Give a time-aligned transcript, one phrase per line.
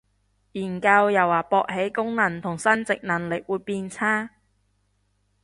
[0.53, 4.31] 研究又話勃起功能同生殖能力會變差